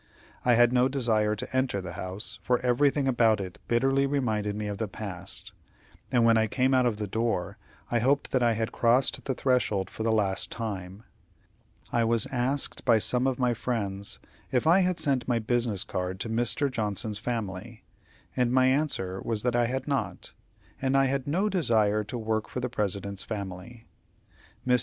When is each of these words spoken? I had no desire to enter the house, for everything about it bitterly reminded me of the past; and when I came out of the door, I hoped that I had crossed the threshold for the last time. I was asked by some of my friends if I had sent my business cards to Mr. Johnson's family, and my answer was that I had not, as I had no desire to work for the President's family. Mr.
I 0.43 0.55
had 0.55 0.73
no 0.73 0.87
desire 0.87 1.35
to 1.35 1.55
enter 1.55 1.79
the 1.79 1.91
house, 1.93 2.39
for 2.41 2.57
everything 2.61 3.07
about 3.07 3.39
it 3.39 3.59
bitterly 3.67 4.07
reminded 4.07 4.55
me 4.55 4.65
of 4.65 4.79
the 4.79 4.87
past; 4.87 5.53
and 6.11 6.25
when 6.25 6.37
I 6.37 6.47
came 6.47 6.73
out 6.73 6.87
of 6.87 6.97
the 6.97 7.05
door, 7.05 7.59
I 7.91 7.99
hoped 7.99 8.31
that 8.31 8.41
I 8.41 8.53
had 8.53 8.71
crossed 8.71 9.23
the 9.25 9.35
threshold 9.35 9.91
for 9.91 10.01
the 10.01 10.11
last 10.11 10.49
time. 10.51 11.03
I 11.91 12.03
was 12.03 12.25
asked 12.31 12.83
by 12.83 12.97
some 12.97 13.27
of 13.27 13.37
my 13.37 13.53
friends 13.53 14.17
if 14.51 14.65
I 14.65 14.79
had 14.79 14.97
sent 14.97 15.27
my 15.27 15.37
business 15.37 15.83
cards 15.83 16.21
to 16.21 16.29
Mr. 16.29 16.71
Johnson's 16.71 17.19
family, 17.19 17.83
and 18.35 18.51
my 18.51 18.65
answer 18.65 19.21
was 19.23 19.43
that 19.43 19.55
I 19.55 19.67
had 19.67 19.87
not, 19.87 20.33
as 20.81 20.95
I 20.95 21.05
had 21.05 21.27
no 21.27 21.47
desire 21.47 22.03
to 22.05 22.17
work 22.17 22.47
for 22.47 22.59
the 22.59 22.69
President's 22.69 23.21
family. 23.21 23.85
Mr. 24.67 24.79